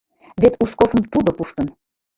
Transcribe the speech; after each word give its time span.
—Вет 0.41 0.53
Узковым 0.63 1.01
тудо 1.13 1.29
пуштын. 1.37 1.67